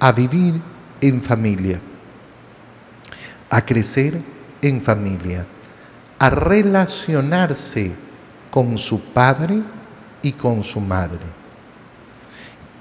A 0.00 0.12
vivir 0.12 0.60
en 1.00 1.22
familia, 1.22 1.80
a 3.48 3.64
crecer 3.64 4.20
en 4.60 4.80
familia, 4.80 5.46
a 6.18 6.30
relacionarse 6.30 7.92
con 8.50 8.76
su 8.76 9.00
padre 9.00 9.62
y 10.20 10.32
con 10.32 10.64
su 10.64 10.80
madre. 10.80 11.20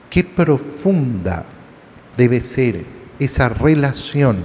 Qué 0.10 0.24
profunda 0.24 1.46
debe 2.18 2.42
ser 2.42 2.84
esa 3.20 3.48
relación 3.48 4.44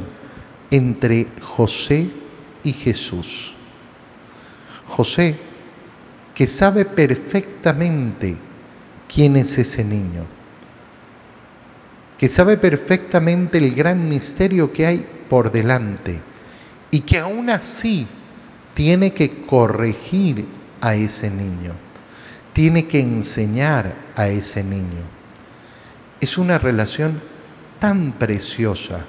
entre 0.71 1.29
José 1.41 2.09
y 2.65 2.73
Jesús. 2.73 3.55
José, 4.87 5.37
que 6.35 6.47
sabe 6.47 6.85
perfectamente 6.85 8.37
quién 9.13 9.37
es 9.37 9.57
ese 9.59 9.85
niño, 9.85 10.25
que 12.19 12.29
sabe 12.29 12.57
perfectamente 12.57 13.59
el 13.59 13.75
gran 13.75 14.09
misterio 14.09 14.73
que 14.73 14.87
hay 14.87 15.07
por 15.29 15.53
delante 15.53 16.21
y 16.91 17.01
que 17.01 17.19
aún 17.19 17.51
así 17.51 18.07
tiene 18.73 19.13
que 19.13 19.43
corregir 19.43 20.47
a 20.81 20.95
ese 20.95 21.31
niño, 21.31 21.73
tiene 22.53 22.87
que 22.87 23.01
enseñar 23.01 23.95
a 24.17 24.29
ese 24.29 24.65
niño. 24.65 25.03
Es 26.21 26.39
una 26.39 26.59
relación 26.59 27.21
tan 27.79 28.13
preciosa 28.13 29.05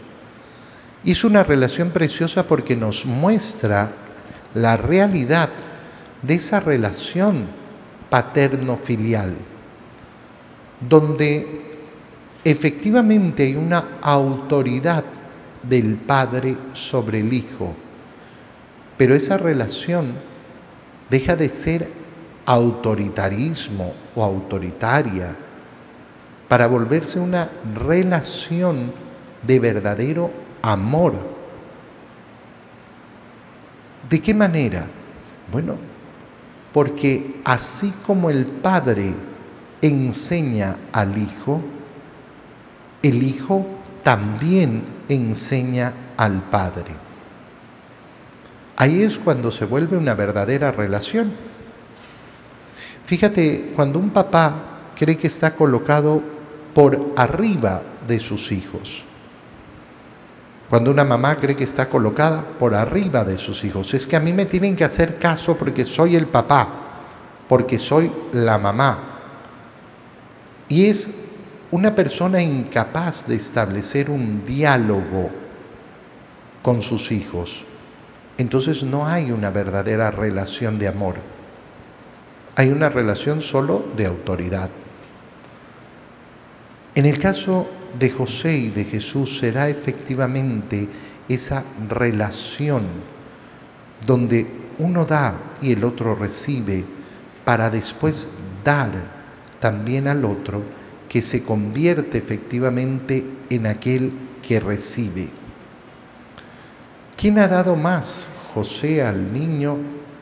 y 1.05 1.11
es 1.11 1.23
una 1.23 1.43
relación 1.43 1.91
preciosa 1.91 2.47
porque 2.47 2.75
nos 2.75 3.05
muestra 3.05 3.91
la 4.55 4.75
realidad 4.75 5.49
de 6.23 6.33
esa 6.33 6.59
relación 6.59 7.45
paterno-filial, 8.09 9.35
donde 10.89 11.61
efectivamente 12.43 13.43
hay 13.43 13.55
una 13.55 13.99
autoridad 14.01 15.03
del 15.61 15.95
Padre 15.95 16.57
sobre 16.73 17.19
el 17.19 17.31
Hijo, 17.31 17.75
pero 18.97 19.13
esa 19.13 19.37
relación 19.37 20.13
deja 21.11 21.35
de 21.35 21.49
ser 21.49 21.87
autoritarismo 22.47 23.93
o 24.15 24.23
autoritaria 24.23 25.35
para 26.47 26.65
volverse 26.65 27.19
una 27.19 27.49
relación 27.75 28.91
de 29.45 29.59
verdadero 29.59 30.44
amor. 30.65 31.13
¿De 34.09 34.19
qué 34.19 34.33
manera? 34.33 34.87
Bueno, 35.51 35.75
porque 36.73 37.41
así 37.45 37.93
como 38.05 38.29
el 38.29 38.45
Padre 38.45 39.13
enseña 39.81 40.75
al 40.91 41.17
Hijo, 41.17 41.61
el 43.03 43.21
Hijo 43.21 43.65
también 44.03 44.83
enseña 45.07 45.93
al 46.17 46.41
Padre. 46.49 46.95
Ahí 48.77 49.03
es 49.03 49.17
cuando 49.17 49.51
se 49.51 49.65
vuelve 49.65 49.97
una 49.97 50.15
verdadera 50.15 50.71
relación. 50.71 51.31
Fíjate, 53.05 53.71
cuando 53.75 53.99
un 53.99 54.09
papá 54.09 54.53
cree 54.97 55.17
que 55.17 55.27
está 55.27 55.55
colocado 55.55 56.21
por 56.73 57.13
arriba 57.15 57.83
de 58.07 58.19
sus 58.19 58.51
hijos, 58.51 59.03
cuando 60.75 60.91
una 60.91 61.05
mamá 61.05 61.37
cree 61.37 61.55
que 61.55 61.63
está 61.63 61.87
colocada 61.87 62.43
por 62.43 62.73
arriba 62.73 63.23
de 63.23 63.37
sus 63.37 63.63
hijos. 63.63 63.93
Es 63.93 64.05
que 64.05 64.17
a 64.17 64.19
mí 64.19 64.33
me 64.33 64.45
tienen 64.45 64.75
que 64.75 64.83
hacer 64.83 65.17
caso 65.17 65.55
porque 65.55 65.85
soy 65.85 66.17
el 66.17 66.27
papá, 66.27 66.67
porque 67.47 67.79
soy 67.79 68.11
la 68.33 68.57
mamá. 68.57 68.99
Y 70.67 70.87
es 70.87 71.11
una 71.71 71.95
persona 71.95 72.41
incapaz 72.41 73.25
de 73.25 73.37
establecer 73.37 74.09
un 74.09 74.45
diálogo 74.45 75.29
con 76.61 76.81
sus 76.81 77.09
hijos. 77.13 77.63
Entonces 78.37 78.83
no 78.83 79.07
hay 79.07 79.31
una 79.31 79.51
verdadera 79.51 80.11
relación 80.11 80.77
de 80.77 80.89
amor. 80.89 81.15
Hay 82.57 82.67
una 82.67 82.89
relación 82.89 83.39
solo 83.39 83.85
de 83.95 84.07
autoridad. 84.07 84.69
En 86.95 87.05
el 87.05 87.17
caso 87.17 87.65
de 87.99 88.09
José 88.09 88.57
y 88.57 88.69
de 88.69 88.85
Jesús 88.85 89.37
se 89.37 89.51
da 89.51 89.69
efectivamente 89.69 90.87
esa 91.27 91.63
relación 91.89 92.83
donde 94.05 94.47
uno 94.77 95.05
da 95.05 95.55
y 95.61 95.71
el 95.71 95.83
otro 95.83 96.15
recibe 96.15 96.83
para 97.43 97.69
después 97.69 98.27
dar 98.63 98.91
también 99.59 100.07
al 100.07 100.25
otro 100.25 100.63
que 101.07 101.21
se 101.21 101.43
convierte 101.43 102.17
efectivamente 102.17 103.23
en 103.49 103.67
aquel 103.67 104.11
que 104.45 104.59
recibe. 104.59 105.29
¿Quién 107.15 107.39
ha 107.39 107.47
dado 107.47 107.75
más, 107.75 108.27
José 108.53 109.01
al 109.01 109.31
niño 109.31 109.77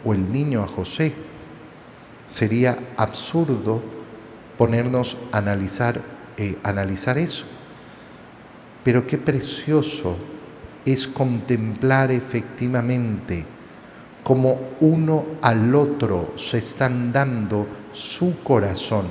o 0.05 0.13
el 0.13 0.31
niño 0.31 0.61
a 0.61 0.67
José? 0.67 1.13
Sería 2.27 2.77
absurdo 2.95 3.81
ponernos 4.57 5.17
a 5.31 5.39
analizar, 5.39 5.99
eh, 6.37 6.57
analizar 6.63 7.17
eso. 7.17 7.45
Pero 8.83 9.07
qué 9.07 9.17
precioso 9.17 10.17
es 10.85 11.07
contemplar 11.07 12.11
efectivamente 12.11 13.45
cómo 14.23 14.59
uno 14.79 15.25
al 15.41 15.73
otro 15.75 16.33
se 16.37 16.57
están 16.57 17.11
dando 17.11 17.67
su 17.91 18.39
corazón, 18.43 19.05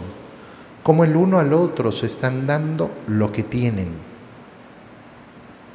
cómo 0.82 1.04
el 1.04 1.16
uno 1.16 1.38
al 1.38 1.52
otro 1.52 1.92
se 1.92 2.06
están 2.06 2.46
dando 2.46 2.90
lo 3.06 3.30
que 3.30 3.42
tienen, 3.42 3.88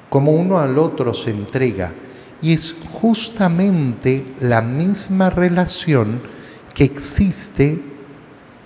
cómo 0.10 0.32
uno 0.32 0.60
al 0.60 0.78
otro 0.78 1.14
se 1.14 1.32
entrega. 1.32 1.92
Y 2.40 2.54
es 2.54 2.76
justamente 3.02 4.24
la 4.42 4.62
misma 4.62 5.32
relación 5.32 6.22
que 6.76 6.84
existe 6.84 7.80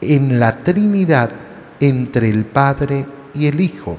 en 0.01 0.39
la 0.39 0.57
Trinidad 0.57 1.31
entre 1.79 2.29
el 2.29 2.43
Padre 2.43 3.05
y 3.33 3.45
el 3.47 3.61
Hijo. 3.61 3.97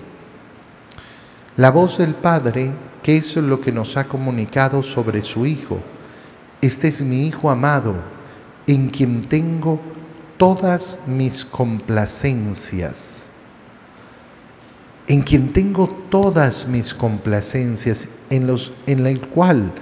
La 1.59 1.71
voz 1.71 1.99
del 1.99 2.15
Padre, 2.15 2.73
que 3.03 3.19
es 3.19 3.37
lo 3.37 3.61
que 3.61 3.73
nos 3.73 3.99
ha 3.99 4.05
comunicado 4.05 4.83
sobre 4.83 5.23
su 5.23 5.45
Hijo. 5.45 5.81
Este 6.63 6.89
es 6.89 7.03
mi 7.03 7.27
Hijo 7.27 7.51
amado, 7.51 7.95
en 8.67 8.89
quien 8.89 9.29
tengo 9.29 9.79
todas 10.39 11.01
mis 11.07 11.45
complacencias, 11.45 13.29
en 15.07 15.21
quien 15.21 15.53
tengo 15.53 15.91
todas 16.09 16.67
mis 16.67 16.95
complacencias, 16.95 18.09
en, 18.31 18.47
los, 18.47 18.73
en 18.87 19.07
el 19.07 19.21
cual 19.21 19.75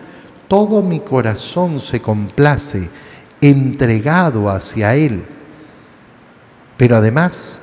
todo 0.48 0.83
mi 0.83 0.98
corazón 0.98 1.78
se 1.78 2.02
complace, 2.02 2.90
entregado 3.40 4.50
hacia 4.50 4.96
Él. 4.96 5.24
Pero 6.76 6.96
además, 6.96 7.61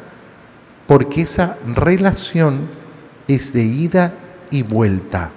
porque 0.88 1.24
esa 1.24 1.58
relación 1.76 2.77
es 3.28 3.54
de 3.54 3.63
ida 3.63 4.13
y 4.52 4.63
vuelta, 4.63 5.32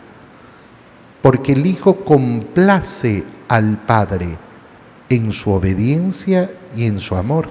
porque 1.23 1.53
el 1.53 1.67
Hijo 1.67 2.05
complace 2.05 3.25
al 3.49 3.79
Padre 3.79 4.39
en 5.09 5.33
su 5.33 5.51
obediencia 5.51 6.51
y 6.77 6.87
en 6.87 7.01
su 7.01 7.17
amor. 7.17 7.49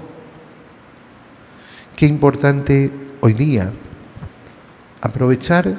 Qué 1.94 2.06
importante 2.06 2.90
hoy 3.20 3.34
día 3.34 3.70
aprovechar 5.02 5.78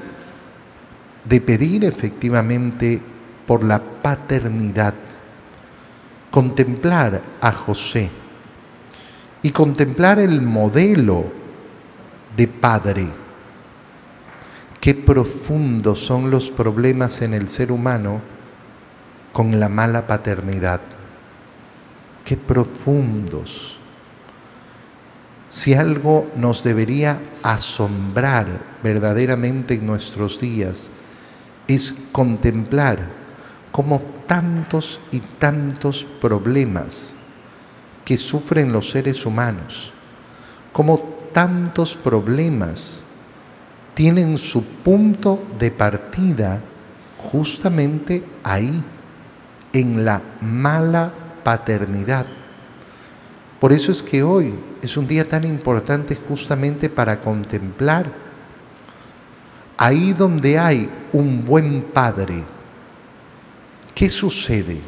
de 1.25 1.41
pedir 1.41 1.83
efectivamente 1.83 3.01
por 3.47 3.63
la 3.63 3.81
paternidad, 3.81 4.93
contemplar 6.29 7.21
a 7.41 7.51
José 7.51 8.09
y 9.41 9.49
contemplar 9.51 10.19
el 10.19 10.41
modelo 10.41 11.25
de 12.35 12.47
padre. 12.47 13.20
Qué 14.81 14.93
profundos 14.93 16.05
son 16.05 16.29
los 16.29 16.51
problemas 16.51 17.21
en 17.21 17.33
el 17.33 17.47
ser 17.47 17.71
humano 17.71 18.19
con 19.31 19.57
la 19.59 19.69
mala 19.69 20.07
paternidad 20.07 20.81
qué 22.23 22.37
profundos. 22.37 23.77
Si 25.49 25.73
algo 25.73 26.31
nos 26.35 26.63
debería 26.63 27.21
asombrar 27.43 28.47
verdaderamente 28.83 29.73
en 29.73 29.85
nuestros 29.85 30.39
días, 30.39 30.89
es 31.67 31.93
contemplar 32.11 32.99
cómo 33.71 34.01
tantos 34.27 34.99
y 35.11 35.19
tantos 35.19 36.05
problemas 36.05 37.15
que 38.05 38.17
sufren 38.17 38.71
los 38.71 38.89
seres 38.89 39.25
humanos, 39.25 39.91
cómo 40.71 40.99
tantos 41.33 41.97
problemas 41.97 43.03
tienen 43.93 44.37
su 44.37 44.63
punto 44.63 45.43
de 45.59 45.71
partida 45.71 46.61
justamente 47.17 48.23
ahí, 48.43 48.83
en 49.73 50.03
la 50.03 50.21
mala 50.41 51.13
paternidad. 51.43 52.25
Por 53.59 53.71
eso 53.71 53.91
es 53.91 54.01
que 54.01 54.23
hoy 54.23 54.53
es 54.81 54.97
un 54.97 55.07
día 55.07 55.27
tan 55.27 55.43
importante 55.43 56.15
justamente 56.15 56.89
para 56.89 57.21
contemplar 57.21 58.11
ahí 59.77 60.13
donde 60.13 60.59
hay 60.59 60.89
un 61.13 61.45
buen 61.45 61.83
padre. 61.83 62.43
¿Qué 63.95 64.09
sucede? 64.09 64.79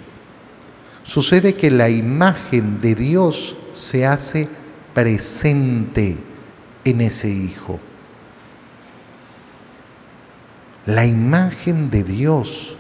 Sucede 1.04 1.56
que 1.56 1.72
la 1.72 1.89
imagen 1.89 2.80
de 2.80 2.96
Dios 2.96 3.56
se 3.74 4.06
hace 4.06 4.48
presente 4.94 6.18
en 6.86 7.02
ese 7.02 7.30
hijo. 7.30 7.80
La 10.86 11.06
imagen 11.06 11.89
de 11.89 12.04
Dios 12.04 12.76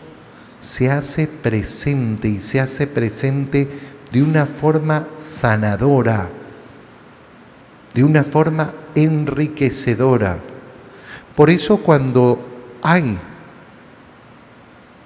se 0.59 0.91
hace 0.91 1.27
presente 1.27 2.27
y 2.27 2.41
se 2.41 2.59
hace 2.59 2.87
presente 2.87 3.69
de 4.11 4.21
una 4.21 4.45
forma 4.45 5.07
sanadora, 5.17 6.29
de 7.93 8.03
una 8.03 8.23
forma 8.23 8.73
enriquecedora. 8.95 10.37
Por 11.35 11.49
eso 11.49 11.77
cuando 11.77 12.39
hay 12.81 13.17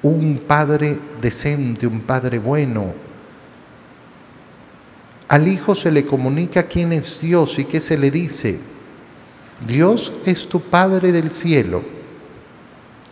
un 0.01 0.41
padre 0.47 0.99
decente, 1.21 1.85
un 1.85 2.01
padre 2.01 2.39
bueno, 2.39 2.93
al 5.27 5.47
hijo 5.47 5.75
se 5.75 5.91
le 5.91 6.05
comunica 6.05 6.63
quién 6.63 6.93
es 6.93 7.19
Dios 7.19 7.59
y 7.59 7.65
qué 7.65 7.81
se 7.81 7.97
le 7.97 8.09
dice. 8.11 8.59
Dios 9.65 10.13
es 10.25 10.47
tu 10.47 10.61
Padre 10.61 11.11
del 11.11 11.31
cielo. 11.31 11.96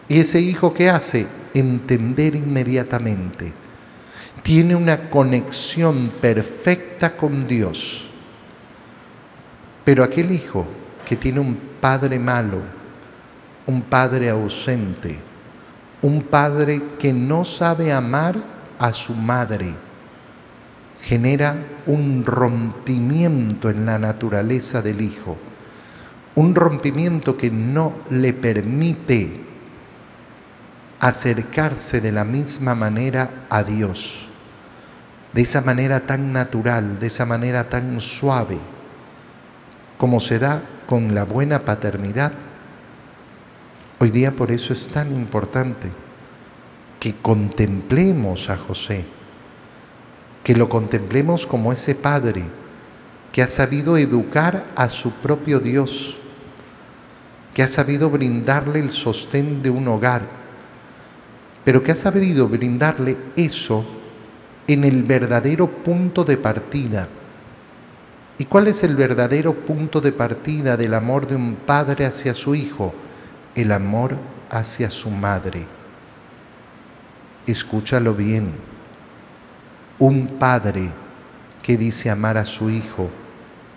¿Y 0.08 0.20
ese 0.20 0.40
hijo 0.40 0.74
qué 0.74 0.90
hace? 0.90 1.28
entender 1.56 2.36
inmediatamente. 2.36 3.54
Tiene 4.44 4.76
una 4.76 5.10
conexión 5.10 6.12
perfecta 6.22 7.16
con 7.16 7.48
Dios. 7.48 8.10
Pero 9.84 10.04
aquel 10.04 10.32
hijo 10.32 10.68
que 11.08 11.16
tiene 11.16 11.40
un 11.40 11.58
padre 11.80 12.20
malo, 12.20 12.62
un 13.66 13.82
padre 13.82 14.30
ausente, 14.30 15.18
un 16.02 16.22
padre 16.24 16.82
que 17.00 17.14
no 17.14 17.46
sabe 17.46 17.92
amar 17.92 18.36
a 18.78 18.94
su 18.94 19.14
madre, 19.14 19.74
genera 21.02 21.56
un 21.88 22.24
rompimiento 22.26 23.70
en 23.70 23.86
la 23.86 23.98
naturaleza 23.98 24.82
del 24.82 25.02
hijo, 25.02 25.38
un 26.36 26.54
rompimiento 26.54 27.38
que 27.38 27.50
no 27.50 27.94
le 28.10 28.34
permite 28.34 29.46
acercarse 31.08 32.02
de 32.02 32.12
la 32.12 32.26
misma 32.26 32.74
manera 32.74 33.46
a 33.52 33.62
Dios, 33.62 34.28
de 35.34 35.44
esa 35.44 35.62
manera 35.62 36.00
tan 36.00 36.34
natural, 36.34 36.98
de 37.00 37.06
esa 37.06 37.28
manera 37.28 37.70
tan 37.70 38.00
suave, 38.00 38.58
como 40.00 40.20
se 40.20 40.40
da 40.40 40.64
con 40.88 41.14
la 41.14 41.24
buena 41.24 41.60
paternidad. 41.60 42.32
Hoy 44.00 44.10
día 44.10 44.36
por 44.36 44.50
eso 44.50 44.74
es 44.74 44.90
tan 44.90 45.14
importante 45.14 45.92
que 47.00 47.16
contemplemos 47.22 48.50
a 48.50 48.58
José, 48.58 49.06
que 50.44 50.56
lo 50.56 50.70
contemplemos 50.70 51.46
como 51.46 51.72
ese 51.72 51.94
padre 51.94 52.44
que 53.32 53.44
ha 53.44 53.48
sabido 53.48 53.98
educar 53.98 54.66
a 54.76 54.90
su 54.90 55.12
propio 55.12 55.60
Dios, 55.60 56.18
que 57.54 57.62
ha 57.62 57.68
sabido 57.68 58.10
brindarle 58.10 58.80
el 58.80 58.92
sostén 58.92 59.62
de 59.62 59.70
un 59.70 59.88
hogar, 59.88 60.45
pero 61.66 61.82
que 61.82 61.92
ha 61.92 61.96
sabido 61.96 62.48
brindarle 62.48 63.18
eso 63.36 63.84
en 64.68 64.84
el 64.84 65.04
verdadero 65.04 65.68
punto 65.68 66.24
de 66.24 66.38
partida. 66.38 67.10
¿Y 68.38 68.46
cuál 68.46 68.68
es 68.68 68.84
el 68.84 68.96
verdadero 68.96 69.54
punto 69.54 70.00
de 70.00 70.12
partida 70.12 70.78
del 70.78 70.94
amor 70.94 71.26
de 71.26 71.36
un 71.36 71.56
padre 71.56 72.06
hacia 72.06 72.36
su 72.36 72.54
hijo? 72.54 72.94
El 73.56 73.72
amor 73.72 74.16
hacia 74.52 74.92
su 74.92 75.10
madre. 75.10 75.66
Escúchalo 77.48 78.14
bien. 78.14 78.54
Un 79.98 80.28
padre 80.38 80.92
que 81.64 81.78
dice 81.78 82.12
amar 82.12 82.38
a 82.38 82.46
su 82.46 82.70
hijo 82.70 83.10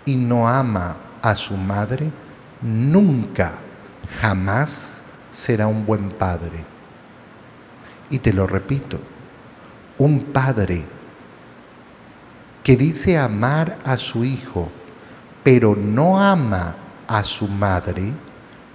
y 0.05 0.15
no 0.15 0.47
ama 0.47 0.97
a 1.21 1.35
su 1.35 1.57
madre, 1.57 2.11
nunca, 2.61 3.53
jamás 4.21 5.01
será 5.31 5.65
un 5.67 5.85
buen 5.85 6.09
padre. 6.09 6.78
Y 8.09 8.19
te 8.19 8.33
lo 8.33 8.47
repito, 8.47 8.99
un 9.97 10.25
padre 10.25 10.83
que 12.63 12.75
dice 12.75 13.17
amar 13.17 13.77
a 13.83 13.97
su 13.97 14.23
hijo, 14.23 14.69
pero 15.43 15.75
no 15.75 16.21
ama 16.21 16.75
a 17.07 17.23
su 17.23 17.47
madre, 17.47 18.13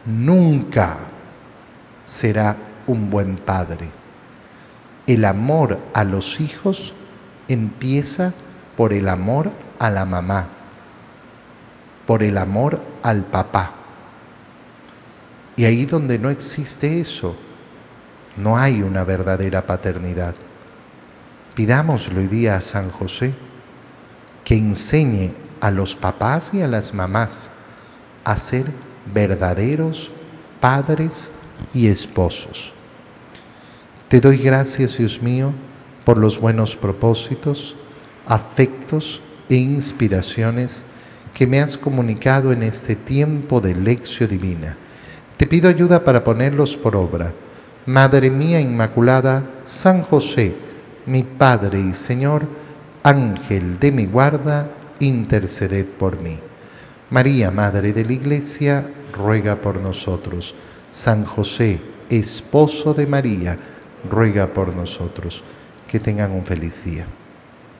nunca 0.04 0.98
será 2.04 2.56
un 2.86 3.10
buen 3.10 3.36
padre. 3.36 3.90
El 5.06 5.24
amor 5.24 5.78
a 5.92 6.04
los 6.04 6.40
hijos 6.40 6.94
empieza 7.48 8.32
por 8.76 8.92
el 8.92 9.08
amor 9.08 9.52
a 9.78 9.90
la 9.90 10.04
mamá, 10.04 10.48
por 12.06 12.22
el 12.22 12.38
amor 12.38 12.82
al 13.02 13.24
papá. 13.24 13.74
Y 15.56 15.64
ahí 15.64 15.86
donde 15.86 16.18
no 16.18 16.30
existe 16.30 17.00
eso, 17.00 17.36
no 18.36 18.56
hay 18.56 18.82
una 18.82 19.04
verdadera 19.04 19.66
paternidad. 19.66 20.34
Pidámosle 21.54 22.20
hoy 22.20 22.26
día 22.26 22.56
a 22.56 22.60
San 22.60 22.90
José 22.90 23.32
que 24.44 24.56
enseñe 24.56 25.32
a 25.60 25.70
los 25.70 25.94
papás 25.94 26.52
y 26.52 26.62
a 26.62 26.68
las 26.68 26.92
mamás 26.92 27.50
a 28.24 28.36
ser 28.36 28.66
verdaderos 29.12 30.10
padres 30.60 31.30
y 31.72 31.86
esposos. 31.86 32.72
Te 34.08 34.20
doy 34.20 34.38
gracias, 34.38 34.98
Dios 34.98 35.22
mío, 35.22 35.52
por 36.04 36.18
los 36.18 36.38
buenos 36.38 36.76
propósitos, 36.76 37.76
afectos 38.26 39.20
e 39.48 39.56
inspiraciones 39.56 40.84
que 41.32 41.46
me 41.46 41.60
has 41.60 41.76
comunicado 41.76 42.52
en 42.52 42.62
este 42.62 42.96
tiempo 42.96 43.60
de 43.60 43.74
lección 43.74 44.28
divina. 44.28 44.76
Te 45.36 45.46
pido 45.46 45.68
ayuda 45.68 46.04
para 46.04 46.22
ponerlos 46.22 46.76
por 46.76 46.94
obra. 46.96 47.32
Madre 47.86 48.30
mía 48.30 48.60
Inmaculada, 48.60 49.44
San 49.64 50.02
José, 50.02 50.54
mi 51.04 51.22
Padre 51.22 51.80
y 51.80 51.92
Señor, 51.92 52.46
Ángel 53.02 53.78
de 53.78 53.92
mi 53.92 54.06
guarda, 54.06 54.70
interceded 55.00 55.84
por 55.84 56.18
mí. 56.18 56.38
María, 57.10 57.50
Madre 57.50 57.92
de 57.92 58.04
la 58.06 58.12
Iglesia, 58.14 58.86
ruega 59.12 59.56
por 59.56 59.80
nosotros. 59.80 60.54
San 60.90 61.26
José, 61.26 61.78
esposo 62.08 62.94
de 62.94 63.06
María, 63.06 63.58
ruega 64.10 64.46
por 64.46 64.74
nosotros. 64.74 65.44
Que 65.86 66.00
tengan 66.00 66.32
un 66.32 66.44
feliz 66.46 66.84
día. 66.84 67.06